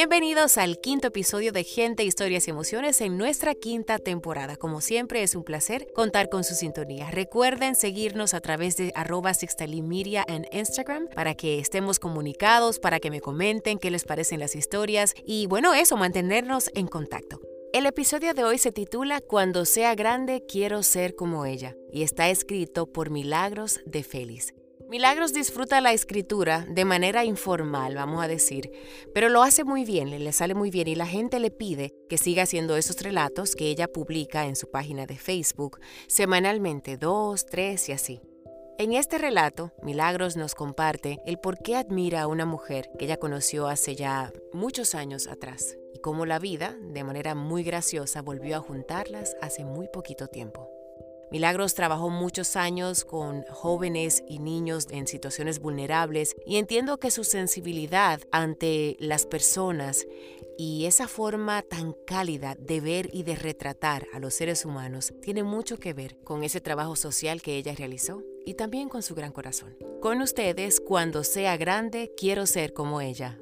Bienvenidos 0.00 0.56
al 0.56 0.78
quinto 0.80 1.08
episodio 1.08 1.52
de 1.52 1.62
Gente, 1.62 2.04
Historias 2.04 2.48
y 2.48 2.50
Emociones 2.50 3.02
en 3.02 3.18
nuestra 3.18 3.54
quinta 3.54 3.98
temporada. 3.98 4.56
Como 4.56 4.80
siempre, 4.80 5.22
es 5.22 5.34
un 5.34 5.44
placer 5.44 5.88
contar 5.94 6.30
con 6.30 6.42
su 6.42 6.54
sintonía. 6.54 7.10
Recuerden 7.10 7.74
seguirnos 7.74 8.32
a 8.32 8.40
través 8.40 8.78
de 8.78 8.92
arroba 8.94 9.32
en 9.32 10.46
Instagram 10.52 11.08
para 11.14 11.34
que 11.34 11.58
estemos 11.58 11.98
comunicados, 11.98 12.78
para 12.78 12.98
que 12.98 13.10
me 13.10 13.20
comenten 13.20 13.78
qué 13.78 13.90
les 13.90 14.04
parecen 14.04 14.40
las 14.40 14.56
historias 14.56 15.12
y 15.22 15.46
bueno, 15.48 15.74
eso, 15.74 15.98
mantenernos 15.98 16.70
en 16.74 16.86
contacto. 16.86 17.38
El 17.74 17.84
episodio 17.84 18.32
de 18.32 18.44
hoy 18.44 18.56
se 18.56 18.72
titula 18.72 19.20
Cuando 19.20 19.66
sea 19.66 19.94
grande 19.94 20.42
quiero 20.48 20.82
ser 20.82 21.14
como 21.14 21.44
ella 21.44 21.76
y 21.92 22.04
está 22.04 22.30
escrito 22.30 22.86
por 22.86 23.10
Milagros 23.10 23.80
de 23.84 24.02
Félix. 24.02 24.54
Milagros 24.90 25.32
disfruta 25.32 25.80
la 25.80 25.92
escritura 25.92 26.66
de 26.68 26.84
manera 26.84 27.24
informal, 27.24 27.94
vamos 27.94 28.24
a 28.24 28.26
decir, 28.26 28.72
pero 29.14 29.28
lo 29.28 29.44
hace 29.44 29.62
muy 29.62 29.84
bien, 29.84 30.10
le 30.10 30.32
sale 30.32 30.56
muy 30.56 30.72
bien 30.72 30.88
y 30.88 30.96
la 30.96 31.06
gente 31.06 31.38
le 31.38 31.52
pide 31.52 31.94
que 32.08 32.18
siga 32.18 32.42
haciendo 32.42 32.76
esos 32.76 33.00
relatos 33.00 33.54
que 33.54 33.68
ella 33.68 33.86
publica 33.86 34.46
en 34.46 34.56
su 34.56 34.68
página 34.68 35.06
de 35.06 35.16
Facebook 35.16 35.78
semanalmente, 36.08 36.96
dos, 36.96 37.46
tres 37.46 37.88
y 37.88 37.92
así. 37.92 38.20
En 38.78 38.92
este 38.92 39.18
relato, 39.18 39.70
Milagros 39.84 40.36
nos 40.36 40.56
comparte 40.56 41.20
el 41.24 41.38
por 41.38 41.58
qué 41.62 41.76
admira 41.76 42.22
a 42.22 42.26
una 42.26 42.44
mujer 42.44 42.90
que 42.98 43.04
ella 43.04 43.16
conoció 43.16 43.68
hace 43.68 43.94
ya 43.94 44.32
muchos 44.52 44.96
años 44.96 45.28
atrás 45.28 45.78
y 45.94 46.00
cómo 46.00 46.26
la 46.26 46.40
vida, 46.40 46.76
de 46.80 47.04
manera 47.04 47.36
muy 47.36 47.62
graciosa, 47.62 48.22
volvió 48.22 48.56
a 48.56 48.60
juntarlas 48.60 49.36
hace 49.40 49.64
muy 49.64 49.86
poquito 49.86 50.26
tiempo. 50.26 50.79
Milagros 51.30 51.74
trabajó 51.74 52.10
muchos 52.10 52.56
años 52.56 53.04
con 53.04 53.44
jóvenes 53.50 54.24
y 54.28 54.38
niños 54.38 54.88
en 54.90 55.06
situaciones 55.06 55.60
vulnerables 55.60 56.34
y 56.44 56.56
entiendo 56.56 56.98
que 56.98 57.10
su 57.10 57.24
sensibilidad 57.24 58.20
ante 58.32 58.96
las 58.98 59.26
personas 59.26 60.06
y 60.58 60.86
esa 60.86 61.08
forma 61.08 61.62
tan 61.62 61.94
cálida 62.06 62.56
de 62.58 62.80
ver 62.80 63.08
y 63.12 63.22
de 63.22 63.36
retratar 63.36 64.06
a 64.12 64.18
los 64.18 64.34
seres 64.34 64.64
humanos 64.64 65.14
tiene 65.22 65.42
mucho 65.42 65.78
que 65.78 65.94
ver 65.94 66.18
con 66.22 66.44
ese 66.44 66.60
trabajo 66.60 66.96
social 66.96 67.40
que 67.42 67.56
ella 67.56 67.74
realizó 67.74 68.22
y 68.44 68.54
también 68.54 68.88
con 68.88 69.02
su 69.02 69.14
gran 69.14 69.32
corazón. 69.32 69.76
Con 70.02 70.20
ustedes, 70.20 70.80
cuando 70.80 71.24
sea 71.24 71.56
grande, 71.56 72.12
quiero 72.16 72.46
ser 72.46 72.72
como 72.72 73.00
ella. 73.00 73.38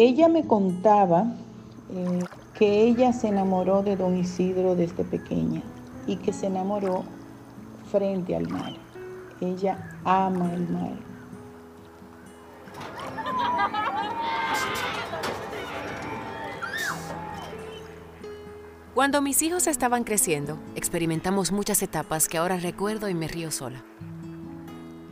Ella 0.00 0.28
me 0.28 0.46
contaba 0.46 1.24
eh, 1.90 2.20
que 2.54 2.82
ella 2.84 3.12
se 3.12 3.26
enamoró 3.26 3.82
de 3.82 3.96
don 3.96 4.16
Isidro 4.16 4.76
desde 4.76 5.02
pequeña 5.02 5.60
y 6.06 6.14
que 6.18 6.32
se 6.32 6.46
enamoró 6.46 7.02
frente 7.90 8.36
al 8.36 8.48
mar. 8.48 8.74
Ella 9.40 9.98
ama 10.04 10.54
el 10.54 10.68
mar. 10.68 10.92
Cuando 18.94 19.20
mis 19.20 19.42
hijos 19.42 19.66
estaban 19.66 20.04
creciendo, 20.04 20.60
experimentamos 20.76 21.50
muchas 21.50 21.82
etapas 21.82 22.28
que 22.28 22.38
ahora 22.38 22.56
recuerdo 22.58 23.08
y 23.08 23.14
me 23.14 23.26
río 23.26 23.50
sola. 23.50 23.84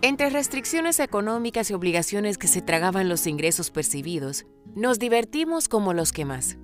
Entre 0.00 0.30
restricciones 0.30 1.00
económicas 1.00 1.72
y 1.72 1.74
obligaciones 1.74 2.38
que 2.38 2.46
se 2.46 2.62
tragaban 2.62 3.08
los 3.08 3.26
ingresos 3.26 3.72
percibidos, 3.72 4.46
nos 4.76 4.98
divertimos 4.98 5.68
como 5.68 5.94
los 5.94 6.12
que 6.12 6.26
más, 6.26 6.58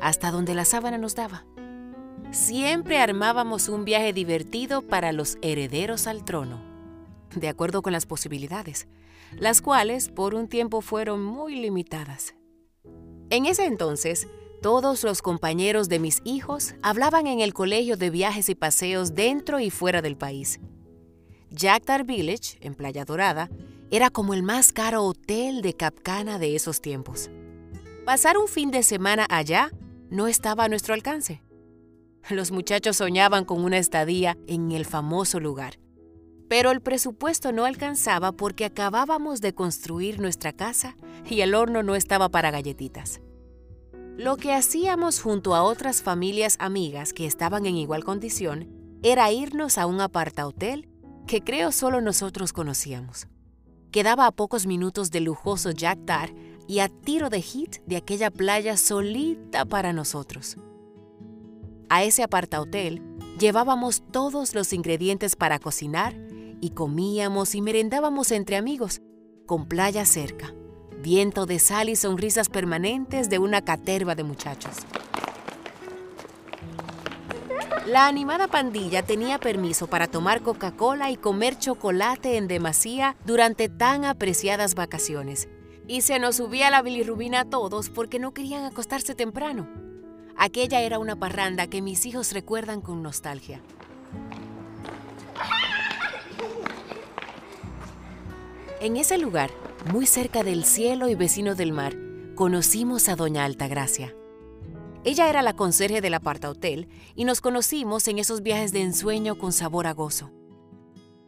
hasta 0.00 0.30
donde 0.30 0.54
la 0.54 0.64
sábana 0.64 0.96
nos 0.96 1.16
daba. 1.16 1.44
Siempre 2.30 2.98
armábamos 2.98 3.68
un 3.68 3.84
viaje 3.84 4.12
divertido 4.12 4.80
para 4.80 5.12
los 5.12 5.36
herederos 5.42 6.06
al 6.06 6.24
trono, 6.24 6.62
de 7.34 7.48
acuerdo 7.48 7.82
con 7.82 7.92
las 7.92 8.06
posibilidades, 8.06 8.86
las 9.38 9.60
cuales 9.60 10.08
por 10.08 10.36
un 10.36 10.48
tiempo 10.48 10.80
fueron 10.80 11.22
muy 11.24 11.56
limitadas. 11.56 12.34
En 13.28 13.46
ese 13.46 13.66
entonces, 13.66 14.28
todos 14.62 15.02
los 15.02 15.20
compañeros 15.20 15.88
de 15.88 15.98
mis 15.98 16.22
hijos 16.24 16.76
hablaban 16.80 17.26
en 17.26 17.40
el 17.40 17.52
colegio 17.52 17.96
de 17.96 18.10
viajes 18.10 18.48
y 18.48 18.54
paseos 18.54 19.14
dentro 19.14 19.58
y 19.58 19.70
fuera 19.70 20.00
del 20.00 20.16
país 20.16 20.60
Jactar 21.54 22.04
Village, 22.04 22.56
en 22.60 22.74
Playa 22.74 23.04
Dorada, 23.04 23.50
era 23.92 24.08
como 24.08 24.32
el 24.32 24.42
más 24.42 24.72
caro 24.72 25.04
hotel 25.04 25.60
de 25.60 25.74
Capcana 25.74 26.38
de 26.38 26.56
esos 26.56 26.80
tiempos. 26.80 27.30
Pasar 28.06 28.38
un 28.38 28.48
fin 28.48 28.70
de 28.70 28.82
semana 28.82 29.26
allá 29.28 29.70
no 30.08 30.28
estaba 30.28 30.64
a 30.64 30.68
nuestro 30.68 30.94
alcance. 30.94 31.42
Los 32.30 32.52
muchachos 32.52 32.96
soñaban 32.96 33.44
con 33.44 33.62
una 33.62 33.76
estadía 33.76 34.38
en 34.46 34.72
el 34.72 34.86
famoso 34.86 35.40
lugar. 35.40 35.78
Pero 36.48 36.70
el 36.70 36.80
presupuesto 36.80 37.52
no 37.52 37.66
alcanzaba 37.66 38.32
porque 38.32 38.64
acabábamos 38.64 39.42
de 39.42 39.54
construir 39.54 40.20
nuestra 40.20 40.54
casa 40.54 40.96
y 41.28 41.42
el 41.42 41.54
horno 41.54 41.82
no 41.82 41.94
estaba 41.94 42.30
para 42.30 42.50
galletitas. 42.50 43.20
Lo 44.16 44.38
que 44.38 44.54
hacíamos 44.54 45.20
junto 45.20 45.54
a 45.54 45.64
otras 45.64 46.00
familias 46.00 46.56
amigas 46.60 47.12
que 47.12 47.26
estaban 47.26 47.66
en 47.66 47.76
igual 47.76 48.04
condición 48.04 48.70
era 49.02 49.30
irnos 49.32 49.76
a 49.76 49.84
un 49.84 50.00
aparta 50.00 50.46
hotel 50.46 50.88
que 51.26 51.42
creo 51.42 51.72
solo 51.72 52.00
nosotros 52.00 52.54
conocíamos. 52.54 53.26
Quedaba 53.92 54.26
a 54.26 54.32
pocos 54.32 54.66
minutos 54.66 55.10
del 55.10 55.24
lujoso 55.24 55.70
Jack 55.70 56.06
Tar 56.06 56.32
y 56.66 56.78
a 56.78 56.88
tiro 56.88 57.28
de 57.28 57.42
hit 57.42 57.76
de 57.84 57.96
aquella 57.96 58.30
playa 58.30 58.78
solita 58.78 59.66
para 59.66 59.92
nosotros. 59.92 60.56
A 61.90 62.02
ese 62.02 62.22
aparta 62.22 62.62
hotel 62.62 63.02
llevábamos 63.38 64.02
todos 64.10 64.54
los 64.54 64.72
ingredientes 64.72 65.36
para 65.36 65.58
cocinar 65.58 66.16
y 66.62 66.70
comíamos 66.70 67.54
y 67.54 67.60
merendábamos 67.60 68.32
entre 68.32 68.56
amigos, 68.56 69.02
con 69.44 69.66
playa 69.66 70.06
cerca, 70.06 70.54
viento 71.02 71.44
de 71.44 71.58
sal 71.58 71.90
y 71.90 71.96
sonrisas 71.96 72.48
permanentes 72.48 73.28
de 73.28 73.40
una 73.40 73.60
caterva 73.60 74.14
de 74.14 74.24
muchachos. 74.24 74.74
La 77.86 78.06
animada 78.06 78.46
pandilla 78.46 79.02
tenía 79.02 79.38
permiso 79.38 79.88
para 79.88 80.06
tomar 80.06 80.40
Coca-Cola 80.42 81.10
y 81.10 81.16
comer 81.16 81.58
chocolate 81.58 82.36
en 82.36 82.46
demasía 82.46 83.16
durante 83.26 83.68
tan 83.68 84.04
apreciadas 84.04 84.76
vacaciones. 84.76 85.48
Y 85.88 86.02
se 86.02 86.20
nos 86.20 86.36
subía 86.36 86.70
la 86.70 86.80
bilirrubina 86.82 87.40
a 87.40 87.44
todos 87.44 87.90
porque 87.90 88.20
no 88.20 88.32
querían 88.32 88.64
acostarse 88.64 89.16
temprano. 89.16 89.68
Aquella 90.36 90.80
era 90.80 91.00
una 91.00 91.16
parranda 91.16 91.66
que 91.66 91.82
mis 91.82 92.06
hijos 92.06 92.32
recuerdan 92.32 92.82
con 92.82 93.02
nostalgia. 93.02 93.60
En 98.80 98.96
ese 98.96 99.18
lugar, 99.18 99.50
muy 99.92 100.06
cerca 100.06 100.44
del 100.44 100.64
cielo 100.64 101.08
y 101.08 101.16
vecino 101.16 101.56
del 101.56 101.72
mar, 101.72 101.96
conocimos 102.36 103.08
a 103.08 103.16
Doña 103.16 103.44
Altagracia. 103.44 104.14
Ella 105.04 105.28
era 105.28 105.42
la 105.42 105.54
conserje 105.54 106.00
del 106.00 106.14
aparta 106.14 106.48
hotel 106.48 106.88
y 107.16 107.24
nos 107.24 107.40
conocimos 107.40 108.06
en 108.06 108.20
esos 108.20 108.42
viajes 108.42 108.72
de 108.72 108.82
ensueño 108.82 109.36
con 109.36 109.52
sabor 109.52 109.88
a 109.88 109.92
gozo. 109.92 110.30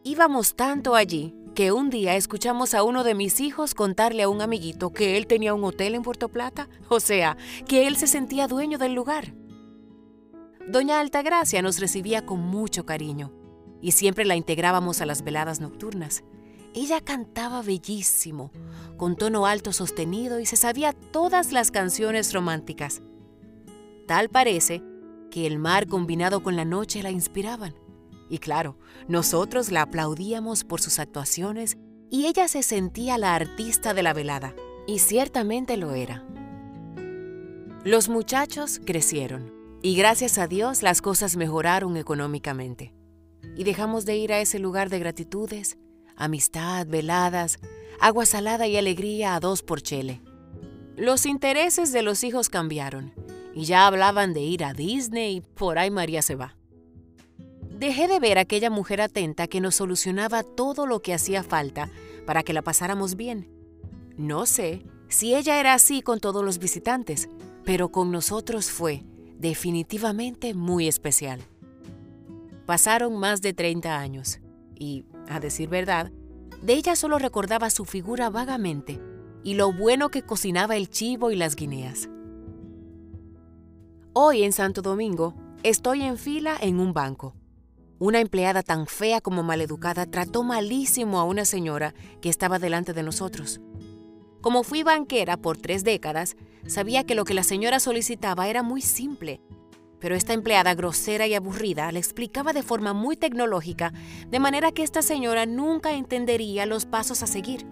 Íbamos 0.04 0.54
tanto 0.54 0.94
allí 0.94 1.34
que 1.56 1.72
un 1.72 1.90
día 1.90 2.14
escuchamos 2.14 2.75
a 2.75 2.84
uno 2.84 3.02
de 3.02 3.14
mis 3.14 3.40
hijos 3.40 3.75
contarle 3.75 4.22
a 4.22 4.28
un 4.28 4.43
amiguito 4.43 4.93
que 4.93 5.16
él 5.16 5.26
tenía 5.26 5.54
un 5.54 5.64
hotel 5.64 5.96
en 5.96 6.02
Puerto 6.02 6.28
Plata, 6.28 6.69
o 6.88 7.00
sea, 7.00 7.37
que 7.66 7.88
él 7.88 7.96
se 7.96 8.06
sentía 8.06 8.46
dueño 8.46 8.78
del 8.78 8.94
lugar. 8.94 9.34
Doña 10.69 11.00
Altagracia 11.00 11.60
nos 11.60 11.81
recibía 11.81 12.25
con 12.25 12.40
mucho 12.40 12.87
cariño 12.87 13.32
y 13.81 13.93
siempre 13.93 14.25
la 14.25 14.37
integrábamos 14.37 15.00
a 15.00 15.06
las 15.06 15.22
veladas 15.22 15.60
nocturnas. 15.60 16.22
Ella 16.75 17.00
cantaba 17.00 17.60
bellísimo, 17.62 18.50
con 18.96 19.16
tono 19.16 19.46
alto 19.46 19.72
sostenido 19.72 20.38
y 20.40 20.46
se 20.46 20.56
sabía 20.56 20.93
todas 20.93 21.52
las 21.52 21.70
canciones 21.70 22.32
románticas. 22.32 23.02
Tal 24.06 24.28
parece 24.28 24.82
que 25.30 25.46
el 25.46 25.58
mar 25.58 25.86
combinado 25.86 26.42
con 26.42 26.56
la 26.56 26.64
noche 26.64 27.02
la 27.02 27.10
inspiraban. 27.10 27.74
Y 28.28 28.38
claro, 28.38 28.78
nosotros 29.08 29.70
la 29.70 29.82
aplaudíamos 29.82 30.64
por 30.64 30.80
sus 30.80 30.98
actuaciones 30.98 31.76
y 32.10 32.26
ella 32.26 32.48
se 32.48 32.62
sentía 32.62 33.18
la 33.18 33.34
artista 33.34 33.94
de 33.94 34.02
la 34.02 34.12
velada. 34.12 34.54
Y 34.86 34.98
ciertamente 34.98 35.76
lo 35.76 35.94
era. 35.94 36.24
Los 37.84 38.08
muchachos 38.08 38.80
crecieron 38.84 39.52
y 39.82 39.96
gracias 39.96 40.38
a 40.38 40.46
Dios 40.46 40.82
las 40.82 41.02
cosas 41.02 41.36
mejoraron 41.36 41.96
económicamente. 41.96 42.94
Y 43.56 43.64
dejamos 43.64 44.04
de 44.04 44.16
ir 44.16 44.32
a 44.32 44.40
ese 44.40 44.58
lugar 44.58 44.90
de 44.90 44.98
gratitudes, 44.98 45.78
amistad, 46.16 46.86
veladas, 46.86 47.58
agua 48.00 48.26
salada 48.26 48.66
y 48.66 48.76
alegría 48.76 49.34
a 49.34 49.40
dos 49.40 49.62
por 49.62 49.82
chele. 49.82 50.22
Los 50.96 51.26
intereses 51.26 51.92
de 51.92 52.02
los 52.02 52.24
hijos 52.24 52.48
cambiaron 52.48 53.12
y 53.54 53.64
ya 53.64 53.86
hablaban 53.86 54.34
de 54.34 54.40
ir 54.40 54.64
a 54.64 54.74
Disney 54.74 55.36
y 55.36 55.40
por 55.40 55.78
ahí 55.78 55.90
María 55.90 56.22
se 56.22 56.34
va. 56.34 56.56
Dejé 57.78 58.08
de 58.08 58.20
ver 58.20 58.38
a 58.38 58.42
aquella 58.42 58.70
mujer 58.70 59.00
atenta 59.00 59.46
que 59.46 59.60
nos 59.60 59.76
solucionaba 59.76 60.42
todo 60.42 60.86
lo 60.86 61.00
que 61.00 61.14
hacía 61.14 61.42
falta 61.42 61.90
para 62.26 62.42
que 62.42 62.52
la 62.52 62.62
pasáramos 62.62 63.16
bien. 63.16 63.48
No 64.16 64.46
sé 64.46 64.82
si 65.08 65.34
ella 65.34 65.60
era 65.60 65.74
así 65.74 66.02
con 66.02 66.20
todos 66.20 66.44
los 66.44 66.58
visitantes, 66.58 67.28
pero 67.64 67.90
con 67.90 68.10
nosotros 68.10 68.70
fue 68.70 69.02
definitivamente 69.38 70.54
muy 70.54 70.88
especial. 70.88 71.40
Pasaron 72.66 73.16
más 73.16 73.42
de 73.42 73.52
30 73.52 73.98
años 73.98 74.40
y, 74.74 75.04
a 75.28 75.40
decir 75.40 75.68
verdad, 75.68 76.10
de 76.62 76.74
ella 76.74 76.96
solo 76.96 77.18
recordaba 77.18 77.70
su 77.70 77.84
figura 77.84 78.30
vagamente 78.30 79.00
y 79.42 79.54
lo 79.54 79.72
bueno 79.72 80.08
que 80.08 80.22
cocinaba 80.22 80.76
el 80.76 80.88
chivo 80.88 81.30
y 81.30 81.36
las 81.36 81.56
guineas. 81.56 82.08
Hoy 84.16 84.44
en 84.44 84.52
Santo 84.52 84.81
Domingo 84.81 85.34
estoy 85.64 86.02
en 86.02 86.19
fila 86.19 86.56
en 86.61 86.78
un 86.78 86.93
banco. 86.93 87.34
Una 87.99 88.20
empleada 88.20 88.62
tan 88.62 88.87
fea 88.87 89.20
como 89.20 89.43
maleducada 89.43 90.06
trató 90.06 90.44
malísimo 90.44 91.19
a 91.19 91.25
una 91.25 91.44
señora 91.44 91.94
que 92.20 92.28
estaba 92.28 92.61
delante 92.61 92.93
de 92.93 93.02
nosotros. 93.02 93.61
Como 94.40 94.62
fui 94.62 94.84
banquera 94.84 95.37
por 95.37 95.56
tres 95.56 95.82
décadas, 95.82 96.37
sabía 96.64 97.02
que 97.02 97.16
lo 97.16 97.25
que 97.25 97.34
la 97.34 97.43
señora 97.43 97.81
solicitaba 97.81 98.46
era 98.46 98.62
muy 98.62 98.82
simple 98.82 99.40
pero 99.99 100.17
esta 100.17 100.34
empleada 100.34 100.75
grosera 100.75 101.26
y 101.26 101.32
aburrida 101.32 101.90
le 101.90 101.99
explicaba 101.99 102.52
de 102.52 102.62
forma 102.62 102.93
muy 102.93 103.17
tecnológica, 103.17 103.94
de 104.28 104.38
manera 104.38 104.70
que 104.70 104.82
esta 104.82 105.00
señora 105.00 105.46
nunca 105.46 105.94
entendería 105.94 106.67
los 106.67 106.84
pasos 106.84 107.22
a 107.22 107.26
seguir. 107.26 107.64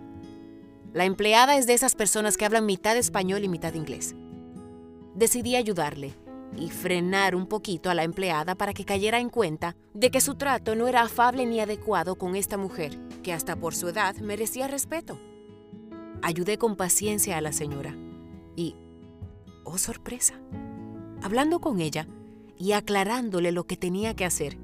La 0.95 1.05
empleada 1.05 1.59
es 1.59 1.67
de 1.67 1.75
esas 1.75 1.95
personas 1.95 2.39
que 2.39 2.47
hablan 2.47 2.65
mitad 2.65 2.97
español 2.97 3.45
y 3.45 3.49
mitad 3.49 3.75
inglés. 3.75 4.15
Decidí 5.15 5.57
ayudarle 5.57 6.15
y 6.57 6.71
frenar 6.71 7.35
un 7.35 7.47
poquito 7.47 7.91
a 7.91 7.95
la 7.95 8.05
empleada 8.05 8.55
para 8.55 8.75
que 8.75 8.85
cayera 8.85 9.21
en 9.21 9.31
cuenta 9.31 9.77
de 9.95 10.11
que 10.11 10.21
su 10.21 10.35
trato 10.35 10.75
no 10.75 10.89
era 10.89 11.03
afable 11.03 11.47
ni 11.47 11.61
adecuado 11.61 12.17
con 12.17 12.37
esta 12.37 12.57
mujer, 12.57 12.99
que 13.23 13.33
hasta 13.33 13.57
por 13.57 13.75
su 13.75 13.89
edad 13.89 14.17
merecía 14.17 14.69
respeto. 14.69 15.19
Ayudé 16.23 16.59
con 16.59 16.77
paciencia 16.77 17.37
a 17.37 17.41
la 17.41 17.53
señora 17.53 17.97
y, 18.55 18.77
oh 19.65 19.79
sorpresa, 19.79 20.35
hablando 21.23 21.61
con 21.61 21.81
ella, 21.81 22.07
y 22.59 22.73
aclarándole 22.73 23.51
lo 23.51 23.65
que 23.65 23.77
tenía 23.77 24.15
que 24.15 24.25
hacer. 24.25 24.57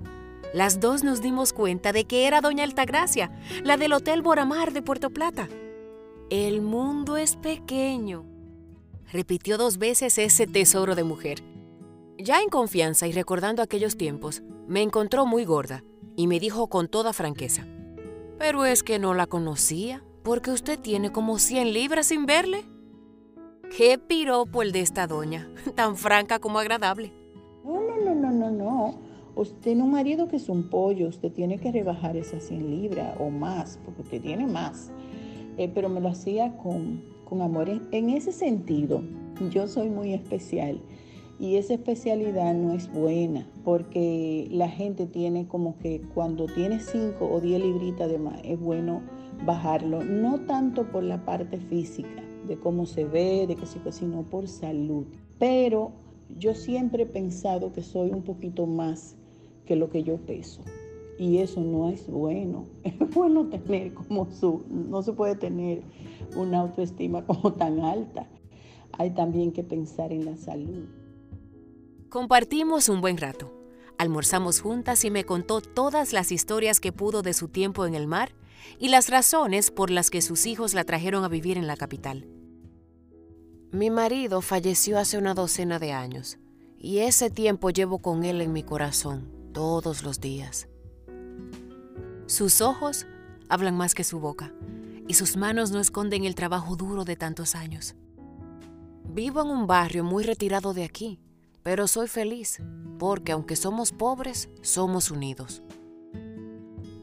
Las 0.54 0.78
dos 0.78 1.02
nos 1.02 1.20
dimos 1.20 1.52
cuenta 1.52 1.92
de 1.92 2.04
que 2.04 2.26
era 2.26 2.40
doña 2.40 2.62
Altagracia, 2.62 3.32
la 3.64 3.76
del 3.76 3.92
Hotel 3.92 4.22
Boramar 4.22 4.72
de 4.72 4.82
Puerto 4.82 5.10
Plata. 5.10 5.48
El 6.30 6.62
mundo 6.62 7.16
es 7.16 7.34
pequeño, 7.34 8.24
repitió 9.12 9.58
dos 9.58 9.78
veces 9.78 10.16
ese 10.18 10.46
tesoro 10.46 10.94
de 10.94 11.02
mujer. 11.04 11.42
Ya 12.20 12.42
en 12.42 12.48
confianza 12.48 13.06
y 13.06 13.12
recordando 13.12 13.62
aquellos 13.62 13.96
tiempos, 13.96 14.42
me 14.66 14.82
encontró 14.82 15.24
muy 15.24 15.44
gorda 15.44 15.84
y 16.16 16.26
me 16.26 16.40
dijo 16.40 16.66
con 16.66 16.88
toda 16.88 17.12
franqueza, 17.12 17.64
pero 18.40 18.64
es 18.64 18.82
que 18.82 18.98
no 18.98 19.14
la 19.14 19.28
conocía, 19.28 20.02
porque 20.24 20.50
usted 20.50 20.80
tiene 20.80 21.12
como 21.12 21.38
100 21.38 21.72
libras 21.72 22.06
sin 22.06 22.26
verle. 22.26 22.64
Qué 23.76 23.98
piropo 23.98 24.62
el 24.62 24.72
de 24.72 24.80
esta 24.80 25.06
doña, 25.06 25.48
tan 25.76 25.96
franca 25.96 26.40
como 26.40 26.58
agradable. 26.58 27.12
No, 27.64 27.78
no, 28.04 28.12
no, 28.16 28.32
no, 28.32 28.50
no. 28.50 28.98
Usted 29.36 29.60
tiene 29.60 29.84
un 29.84 29.92
marido 29.92 30.26
que 30.26 30.36
es 30.36 30.48
un 30.48 30.68
pollo, 30.68 31.06
usted 31.06 31.30
tiene 31.30 31.58
que 31.58 31.70
rebajar 31.70 32.16
esas 32.16 32.42
100 32.42 32.68
libras 32.68 33.14
o 33.20 33.30
más, 33.30 33.78
porque 33.84 34.02
usted 34.02 34.20
tiene 34.20 34.44
más. 34.44 34.90
Eh, 35.56 35.70
pero 35.72 35.88
me 35.88 36.00
lo 36.00 36.08
hacía 36.08 36.56
con, 36.56 37.00
con 37.24 37.42
amor. 37.42 37.68
En 37.92 38.10
ese 38.10 38.32
sentido, 38.32 39.04
yo 39.52 39.68
soy 39.68 39.88
muy 39.88 40.14
especial 40.14 40.80
y 41.40 41.56
esa 41.56 41.74
especialidad 41.74 42.54
no 42.54 42.72
es 42.72 42.92
buena 42.92 43.46
porque 43.64 44.48
la 44.50 44.68
gente 44.68 45.06
tiene 45.06 45.46
como 45.46 45.78
que 45.78 46.00
cuando 46.14 46.46
tiene 46.46 46.80
5 46.80 47.24
o 47.24 47.40
10 47.40 47.62
libritas 47.62 48.10
de 48.10 48.18
más 48.18 48.40
es 48.44 48.58
bueno 48.58 49.02
bajarlo, 49.46 50.04
no 50.04 50.40
tanto 50.40 50.90
por 50.90 51.02
la 51.04 51.24
parte 51.24 51.58
física, 51.58 52.22
de 52.46 52.58
cómo 52.58 52.86
se 52.86 53.04
ve, 53.04 53.46
de 53.46 53.56
qué 53.56 53.66
sino 53.92 54.22
por 54.22 54.48
salud. 54.48 55.06
Pero 55.38 55.92
yo 56.36 56.54
siempre 56.54 57.04
he 57.04 57.06
pensado 57.06 57.72
que 57.72 57.82
soy 57.82 58.10
un 58.10 58.22
poquito 58.22 58.66
más 58.66 59.16
que 59.64 59.76
lo 59.76 59.90
que 59.90 60.02
yo 60.02 60.16
peso. 60.16 60.62
Y 61.18 61.38
eso 61.38 61.60
no 61.60 61.88
es 61.88 62.08
bueno. 62.08 62.64
Es 62.84 63.14
bueno 63.14 63.46
tener 63.46 63.92
como 63.94 64.30
su, 64.30 64.62
no 64.68 65.02
se 65.02 65.12
puede 65.12 65.36
tener 65.36 65.82
una 66.36 66.60
autoestima 66.60 67.24
como 67.26 67.52
tan 67.52 67.80
alta. 67.80 68.26
Hay 68.92 69.10
también 69.10 69.52
que 69.52 69.62
pensar 69.62 70.12
en 70.12 70.24
la 70.24 70.36
salud. 70.36 70.86
Compartimos 72.08 72.88
un 72.88 73.02
buen 73.02 73.18
rato. 73.18 73.52
Almorzamos 73.98 74.60
juntas 74.60 75.04
y 75.04 75.10
me 75.10 75.24
contó 75.24 75.60
todas 75.60 76.14
las 76.14 76.32
historias 76.32 76.80
que 76.80 76.90
pudo 76.90 77.20
de 77.20 77.34
su 77.34 77.48
tiempo 77.48 77.84
en 77.84 77.94
el 77.94 78.06
mar 78.06 78.32
y 78.78 78.88
las 78.88 79.10
razones 79.10 79.70
por 79.70 79.90
las 79.90 80.08
que 80.08 80.22
sus 80.22 80.46
hijos 80.46 80.72
la 80.72 80.84
trajeron 80.84 81.22
a 81.24 81.28
vivir 81.28 81.58
en 81.58 81.66
la 81.66 81.76
capital. 81.76 82.26
Mi 83.72 83.90
marido 83.90 84.40
falleció 84.40 84.98
hace 84.98 85.18
una 85.18 85.34
docena 85.34 85.78
de 85.78 85.92
años 85.92 86.38
y 86.78 87.00
ese 87.00 87.28
tiempo 87.28 87.68
llevo 87.68 87.98
con 87.98 88.24
él 88.24 88.40
en 88.40 88.54
mi 88.54 88.62
corazón 88.62 89.30
todos 89.52 90.02
los 90.02 90.18
días. 90.18 90.66
Sus 92.24 92.62
ojos 92.62 93.06
hablan 93.50 93.76
más 93.76 93.94
que 93.94 94.04
su 94.04 94.18
boca 94.18 94.54
y 95.06 95.12
sus 95.12 95.36
manos 95.36 95.72
no 95.72 95.80
esconden 95.80 96.24
el 96.24 96.34
trabajo 96.34 96.74
duro 96.74 97.04
de 97.04 97.16
tantos 97.16 97.54
años. 97.54 97.96
Vivo 99.04 99.42
en 99.42 99.48
un 99.48 99.66
barrio 99.66 100.04
muy 100.04 100.24
retirado 100.24 100.72
de 100.72 100.84
aquí, 100.84 101.20
pero 101.62 101.86
soy 101.88 102.08
feliz 102.08 102.62
porque 102.98 103.32
aunque 103.32 103.56
somos 103.56 103.92
pobres, 103.92 104.48
somos 104.62 105.10
unidos. 105.10 105.62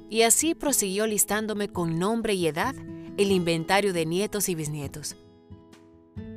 Y 0.10 0.24
así 0.24 0.56
prosiguió 0.56 1.07
listándome 1.07 1.69
con 1.69 2.00
nombre 2.00 2.34
y 2.34 2.48
edad 2.48 2.75
el 3.18 3.31
inventario 3.31 3.94
de 3.94 4.06
nietos 4.06 4.50
y 4.50 4.56
bisnietos 4.56 5.16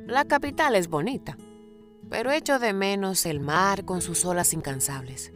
la 0.09 0.25
capital 0.25 0.75
es 0.75 0.89
bonita, 0.89 1.37
pero 2.09 2.31
echo 2.31 2.57
de 2.57 2.73
menos 2.73 3.27
el 3.27 3.39
mar 3.39 3.85
con 3.85 4.01
sus 4.01 4.25
olas 4.25 4.53
incansables. 4.53 5.31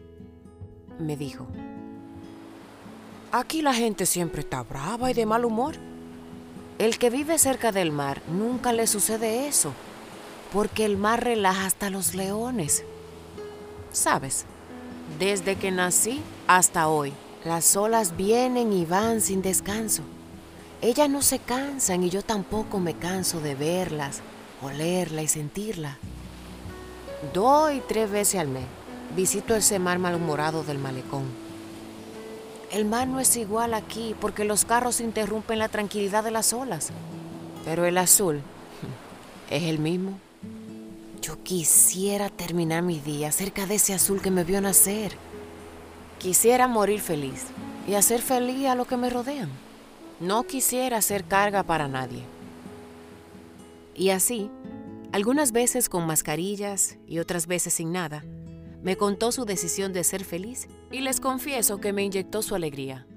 Me 0.98 1.16
dijo, 1.16 1.48
aquí 3.32 3.62
la 3.62 3.76
gente 3.76 4.08
siempre 4.08 4.42
está 4.42 4.64
brava 4.64 5.12
y 5.12 5.14
de 5.14 5.28
mal 5.28 5.46
humor. 5.46 5.76
El 6.80 6.98
que 6.98 7.12
vive 7.12 7.38
cerca 7.38 7.72
del 7.72 7.92
mar 7.92 8.24
nunca 8.28 8.74
le 8.74 8.88
sucede 8.88 9.48
eso, 9.48 9.74
porque 10.54 10.86
el 10.86 10.98
mar 10.98 11.24
relaja 11.24 11.66
hasta 11.66 11.90
los 11.90 12.16
leones. 12.16 12.86
Sabes, 13.92 14.46
desde 15.20 15.56
que 15.56 15.72
nací 15.72 16.22
hasta 16.48 16.88
hoy, 16.88 17.12
las 17.44 17.76
olas 17.76 18.16
vienen 18.16 18.72
y 18.72 18.86
van 18.86 19.20
sin 19.20 19.42
descanso. 19.42 20.04
Ellas 20.82 21.10
no 21.10 21.22
se 21.22 21.40
cansan 21.40 22.04
y 22.04 22.10
yo 22.10 22.22
tampoco 22.22 22.80
me 22.80 22.94
canso 22.94 23.42
de 23.42 23.56
verlas 23.56 24.22
olerla 24.64 25.22
y 25.22 25.28
sentirla. 25.28 25.98
Dos 27.34 27.74
y 27.74 27.82
tres 27.82 28.10
veces 28.10 28.40
al 28.40 28.48
mes 28.48 28.66
visito 29.16 29.56
ese 29.56 29.78
mar 29.80 30.00
malhumorado 30.00 30.64
del 30.64 30.80
malecón. 30.80 31.24
El 32.72 32.86
mar 32.86 33.08
no 33.08 33.20
es 33.20 33.36
igual 33.38 33.74
aquí 33.76 34.16
porque 34.20 34.44
los 34.44 34.66
carros 34.66 35.00
interrumpen 35.00 35.60
la 35.60 35.70
tranquilidad 35.70 36.24
de 36.24 36.32
las 36.32 36.54
olas, 36.54 36.90
pero 37.64 37.86
el 37.86 37.98
azul 37.98 38.42
es 39.52 39.64
el 39.64 39.78
mismo. 39.80 40.18
Yo 41.22 41.42
quisiera 41.42 42.30
terminar 42.30 42.84
mi 42.84 43.00
día 43.00 43.32
cerca 43.32 43.66
de 43.66 43.76
ese 43.76 43.94
azul 43.94 44.22
que 44.22 44.32
me 44.32 44.44
vio 44.44 44.60
nacer. 44.62 45.14
Quisiera 46.20 46.68
morir 46.68 47.00
feliz 47.00 47.46
y 47.88 47.94
hacer 47.94 48.22
feliz 48.22 48.68
a 48.68 48.76
los 48.76 48.88
que 48.88 48.98
me 48.98 49.10
rodean. 49.10 49.50
No 50.20 50.44
quisiera 50.44 51.02
ser 51.02 51.24
carga 51.24 51.64
para 51.64 51.88
nadie. 51.88 52.24
Y 53.96 54.10
así, 54.10 54.50
algunas 55.12 55.52
veces 55.52 55.90
con 55.90 56.06
mascarillas 56.06 56.98
y 57.08 57.20
otras 57.20 57.48
veces 57.48 57.76
sin 57.76 57.92
nada, 57.92 58.24
me 58.82 58.98
contó 58.98 59.32
su 59.32 59.46
decisión 59.46 59.94
de 59.94 60.04
ser 60.04 60.26
feliz 60.26 60.68
y 60.92 61.00
les 61.00 61.20
confieso 61.20 61.80
que 61.80 61.94
me 61.94 62.04
inyectó 62.04 62.42
su 62.42 62.56
alegría. 62.56 63.08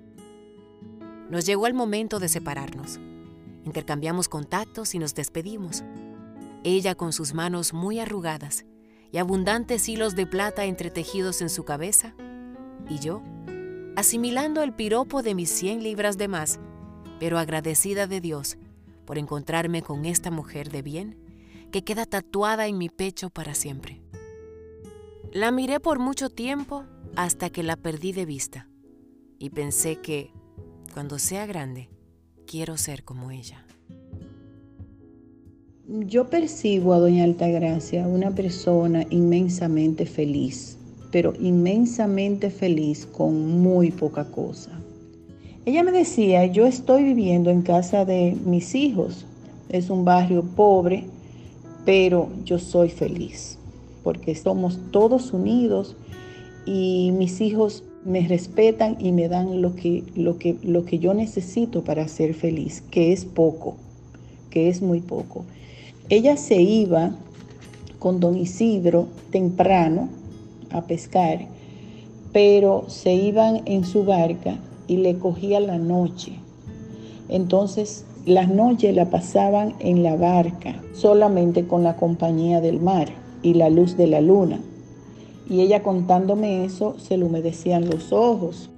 Nos 1.28 1.44
llegó 1.44 1.66
el 1.66 1.74
momento 1.74 2.20
de 2.20 2.28
separarnos. 2.28 3.00
Intercambiamos 3.64 4.28
contactos 4.28 4.94
y 4.94 5.00
nos 5.00 5.14
despedimos. 5.14 5.82
Ella 6.68 6.96
con 6.96 7.12
sus 7.12 7.32
manos 7.32 7.72
muy 7.72 8.00
arrugadas 8.00 8.66
y 9.12 9.18
abundantes 9.18 9.88
hilos 9.88 10.16
de 10.16 10.26
plata 10.26 10.64
entretejidos 10.64 11.40
en 11.40 11.48
su 11.48 11.64
cabeza, 11.64 12.16
y 12.90 12.98
yo, 12.98 13.22
asimilando 13.94 14.64
el 14.64 14.74
piropo 14.74 15.22
de 15.22 15.36
mis 15.36 15.48
100 15.48 15.84
libras 15.84 16.18
de 16.18 16.26
más, 16.26 16.58
pero 17.20 17.38
agradecida 17.38 18.08
de 18.08 18.20
Dios 18.20 18.58
por 19.04 19.16
encontrarme 19.16 19.82
con 19.82 20.06
esta 20.06 20.32
mujer 20.32 20.72
de 20.72 20.82
bien 20.82 21.16
que 21.70 21.84
queda 21.84 22.04
tatuada 22.04 22.66
en 22.66 22.78
mi 22.78 22.88
pecho 22.88 23.30
para 23.30 23.54
siempre. 23.54 24.02
La 25.32 25.52
miré 25.52 25.78
por 25.78 26.00
mucho 26.00 26.30
tiempo 26.30 26.84
hasta 27.14 27.48
que 27.48 27.62
la 27.62 27.76
perdí 27.76 28.10
de 28.10 28.26
vista 28.26 28.68
y 29.38 29.50
pensé 29.50 30.00
que, 30.00 30.32
cuando 30.92 31.20
sea 31.20 31.46
grande, 31.46 31.90
quiero 32.44 32.76
ser 32.76 33.04
como 33.04 33.30
ella. 33.30 33.65
Yo 35.88 36.28
percibo 36.30 36.94
a 36.94 36.98
Doña 36.98 37.22
Altagracia 37.22 38.08
una 38.08 38.32
persona 38.32 39.06
inmensamente 39.08 40.04
feliz, 40.04 40.76
pero 41.12 41.32
inmensamente 41.38 42.50
feliz 42.50 43.06
con 43.06 43.60
muy 43.60 43.92
poca 43.92 44.24
cosa. 44.24 44.72
Ella 45.64 45.84
me 45.84 45.92
decía, 45.92 46.44
yo 46.46 46.66
estoy 46.66 47.04
viviendo 47.04 47.50
en 47.50 47.62
casa 47.62 48.04
de 48.04 48.36
mis 48.44 48.74
hijos, 48.74 49.26
es 49.68 49.88
un 49.88 50.04
barrio 50.04 50.42
pobre, 50.42 51.04
pero 51.84 52.30
yo 52.44 52.58
soy 52.58 52.88
feliz, 52.88 53.56
porque 54.02 54.34
somos 54.34 54.80
todos 54.90 55.32
unidos 55.32 55.94
y 56.66 57.12
mis 57.16 57.40
hijos 57.40 57.84
me 58.04 58.26
respetan 58.26 58.96
y 58.98 59.12
me 59.12 59.28
dan 59.28 59.62
lo 59.62 59.76
que, 59.76 60.02
lo 60.16 60.36
que, 60.36 60.56
lo 60.64 60.84
que 60.84 60.98
yo 60.98 61.14
necesito 61.14 61.84
para 61.84 62.08
ser 62.08 62.34
feliz, 62.34 62.82
que 62.90 63.12
es 63.12 63.24
poco, 63.24 63.76
que 64.50 64.68
es 64.68 64.82
muy 64.82 65.00
poco. 65.00 65.44
Ella 66.08 66.36
se 66.36 66.62
iba 66.62 67.10
con 67.98 68.20
don 68.20 68.36
Isidro 68.36 69.08
temprano 69.32 70.08
a 70.70 70.82
pescar, 70.82 71.48
pero 72.32 72.84
se 72.86 73.12
iban 73.12 73.62
en 73.64 73.84
su 73.84 74.04
barca 74.04 74.56
y 74.86 74.98
le 74.98 75.18
cogía 75.18 75.58
la 75.58 75.78
noche. 75.78 76.34
Entonces 77.28 78.04
las 78.24 78.48
noches 78.48 78.94
la 78.94 79.10
pasaban 79.10 79.74
en 79.80 80.04
la 80.04 80.14
barca, 80.14 80.80
solamente 80.92 81.66
con 81.66 81.82
la 81.82 81.96
compañía 81.96 82.60
del 82.60 82.80
mar 82.80 83.08
y 83.42 83.54
la 83.54 83.68
luz 83.68 83.96
de 83.96 84.06
la 84.06 84.20
luna. 84.20 84.60
Y 85.50 85.60
ella 85.60 85.82
contándome 85.82 86.64
eso, 86.64 86.96
se 87.00 87.16
le 87.16 87.24
humedecían 87.24 87.90
los 87.90 88.12
ojos. 88.12 88.70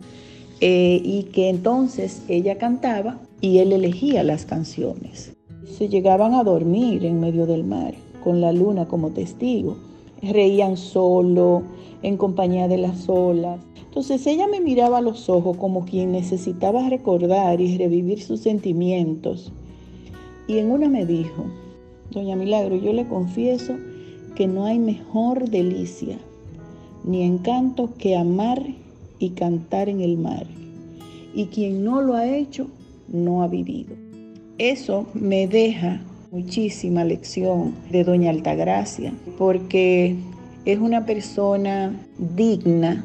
Eh, 0.60 1.00
y 1.04 1.24
que 1.24 1.50
entonces 1.50 2.22
ella 2.26 2.56
cantaba 2.56 3.18
y 3.42 3.58
él 3.58 3.72
elegía 3.72 4.24
las 4.24 4.44
canciones 4.46 5.37
se 5.70 5.88
llegaban 5.88 6.34
a 6.34 6.44
dormir 6.44 7.04
en 7.04 7.20
medio 7.20 7.46
del 7.46 7.64
mar, 7.64 7.94
con 8.22 8.40
la 8.40 8.52
luna 8.52 8.86
como 8.86 9.10
testigo. 9.10 9.76
Reían 10.22 10.76
solo, 10.76 11.62
en 12.02 12.16
compañía 12.16 12.68
de 12.68 12.78
las 12.78 13.08
olas. 13.08 13.60
Entonces 13.84 14.26
ella 14.26 14.46
me 14.48 14.60
miraba 14.60 14.98
a 14.98 15.02
los 15.02 15.28
ojos 15.28 15.56
como 15.56 15.84
quien 15.84 16.12
necesitaba 16.12 16.88
recordar 16.88 17.60
y 17.60 17.76
revivir 17.78 18.22
sus 18.22 18.40
sentimientos. 18.40 19.52
Y 20.46 20.58
en 20.58 20.70
una 20.70 20.88
me 20.88 21.06
dijo, 21.06 21.44
Doña 22.10 22.36
Milagro, 22.36 22.76
yo 22.76 22.92
le 22.92 23.06
confieso 23.06 23.74
que 24.34 24.46
no 24.46 24.64
hay 24.64 24.78
mejor 24.78 25.50
delicia 25.50 26.18
ni 27.04 27.22
encanto 27.22 27.90
que 27.96 28.16
amar 28.16 28.62
y 29.18 29.30
cantar 29.30 29.88
en 29.88 30.00
el 30.00 30.16
mar. 30.18 30.46
Y 31.34 31.46
quien 31.46 31.84
no 31.84 32.02
lo 32.02 32.14
ha 32.14 32.26
hecho, 32.26 32.66
no 33.08 33.42
ha 33.42 33.48
vivido. 33.48 34.07
Eso 34.58 35.06
me 35.14 35.46
deja 35.46 36.00
muchísima 36.32 37.04
lección 37.04 37.76
de 37.92 38.02
Doña 38.02 38.30
Altagracia, 38.30 39.12
porque 39.38 40.16
es 40.64 40.80
una 40.80 41.06
persona 41.06 41.94
digna, 42.34 43.04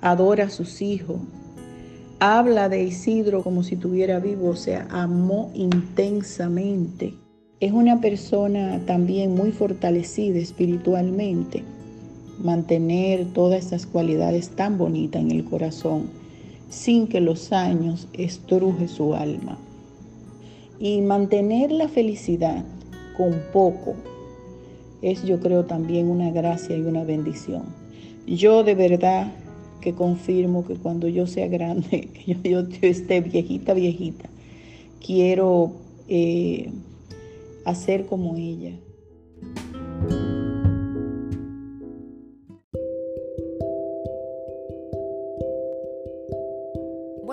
adora 0.00 0.44
a 0.44 0.50
sus 0.50 0.80
hijos, 0.80 1.16
habla 2.20 2.68
de 2.68 2.84
Isidro 2.84 3.42
como 3.42 3.64
si 3.64 3.74
estuviera 3.74 4.20
vivo, 4.20 4.50
o 4.50 4.56
sea, 4.56 4.86
amó 4.88 5.50
intensamente. 5.52 7.12
Es 7.58 7.72
una 7.72 8.00
persona 8.00 8.80
también 8.86 9.34
muy 9.34 9.50
fortalecida 9.50 10.38
espiritualmente. 10.38 11.64
Mantener 12.38 13.26
todas 13.32 13.66
esas 13.66 13.84
cualidades 13.84 14.50
tan 14.50 14.78
bonitas 14.78 15.22
en 15.22 15.32
el 15.32 15.44
corazón 15.44 16.08
sin 16.68 17.08
que 17.08 17.20
los 17.20 17.52
años 17.52 18.06
estruje 18.12 18.86
su 18.86 19.14
alma. 19.14 19.58
Y 20.78 21.00
mantener 21.00 21.70
la 21.72 21.88
felicidad 21.88 22.64
con 23.16 23.40
poco 23.52 23.94
es 25.02 25.22
yo 25.24 25.38
creo 25.40 25.64
también 25.66 26.08
una 26.08 26.30
gracia 26.30 26.76
y 26.76 26.80
una 26.80 27.04
bendición. 27.04 27.62
Yo 28.26 28.64
de 28.64 28.74
verdad 28.74 29.32
que 29.80 29.92
confirmo 29.92 30.66
que 30.66 30.76
cuando 30.76 31.08
yo 31.08 31.26
sea 31.26 31.46
grande, 31.46 32.08
que 32.42 32.50
yo, 32.50 32.64
esté 32.80 33.20
viejita, 33.20 33.74
viejita, 33.74 34.28
quiero 35.04 35.72
eh, 36.08 36.70
hacer 37.64 38.06
como 38.06 38.36
ella. 38.36 38.72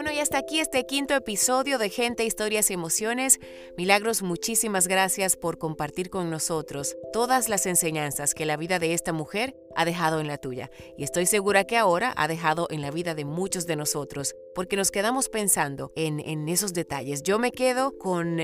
Hasta 0.10 0.40
aquí 0.40 0.60
este 0.60 0.86
quinto 0.86 1.14
episodio 1.14 1.78
de 1.78 1.90
Gente, 1.90 2.26
Historias 2.26 2.70
y 2.70 2.74
Emociones. 2.74 3.40
Milagros, 3.78 4.24
muchísimas 4.24 4.88
gracias 4.88 5.36
por 5.36 5.58
compartir 5.58 6.10
con 6.10 6.30
nosotros 6.30 6.96
todas 7.14 7.50
las 7.50 7.66
enseñanzas 7.66 8.34
que 8.34 8.46
la 8.46 8.58
vida 8.58 8.80
de 8.80 8.94
esta 8.94 9.14
mujer 9.14 9.56
ha 9.76 9.86
dejado 9.86 10.20
en 10.20 10.28
la 10.28 10.38
tuya. 10.38 10.72
Y 10.98 11.04
estoy 11.04 11.28
segura 11.28 11.66
que 11.66 11.78
ahora 11.78 12.14
ha 12.18 12.28
dejado 12.28 12.68
en 12.72 12.82
la 12.82 12.92
vida 12.92 13.14
de 13.14 13.26
muchos 13.26 13.68
de 13.68 13.76
nosotros, 13.76 14.36
porque 14.56 14.76
nos 14.76 14.92
quedamos 14.92 15.30
pensando 15.30 15.92
en, 15.96 16.20
en 16.20 16.50
esos 16.50 16.74
detalles. 16.74 17.22
Yo 17.24 17.38
me 17.38 17.52
quedo 17.52 17.98
con 17.98 18.38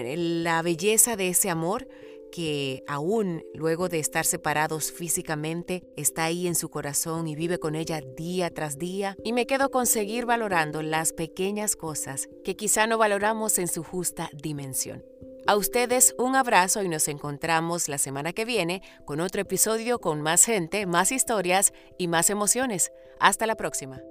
la 0.44 0.62
belleza 0.62 1.16
de 1.16 1.30
ese 1.30 1.50
amor 1.50 1.88
que 2.32 2.84
aún 2.88 3.44
luego 3.54 3.90
de 3.90 4.00
estar 4.00 4.26
separados 4.26 4.92
físicamente, 4.92 5.84
está 5.96 6.26
ahí 6.26 6.48
en 6.48 6.56
su 6.56 6.70
corazón 6.70 7.28
y 7.28 7.36
vive 7.36 7.60
con 7.60 7.76
ella 7.76 8.02
día 8.02 8.50
tras 8.50 8.78
día. 8.78 9.16
Y 9.24 9.34
me 9.34 9.46
quedo 9.46 9.70
con 9.70 9.86
seguir 9.86 10.26
valorando 10.26 10.82
las 10.82 11.14
pequeñas 11.14 11.76
cosas 11.76 12.30
que 12.44 12.56
quizá 12.56 12.88
no 12.88 12.98
valoramos 12.98 13.60
en 13.60 13.68
su 13.68 13.84
justa 13.84 14.30
dimensión. 14.34 15.04
A 15.48 15.56
ustedes 15.56 16.14
un 16.18 16.36
abrazo 16.36 16.84
y 16.84 16.90
nos 16.90 17.08
encontramos 17.08 17.88
la 17.88 17.98
semana 17.98 18.34
que 18.34 18.44
viene 18.44 18.82
con 19.06 19.22
otro 19.22 19.42
episodio 19.42 20.00
con 20.00 20.22
más 20.22 20.44
gente, 20.44 20.86
más 20.86 21.14
historias 21.14 21.72
y 21.98 22.10
más 22.10 22.30
emociones. 22.30 22.92
Hasta 23.20 23.48
la 23.48 23.56
próxima. 23.56 24.02